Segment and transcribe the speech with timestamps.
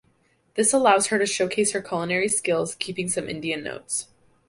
[0.55, 4.07] This allows her to showcase her culinary skills keeping some Indian notes.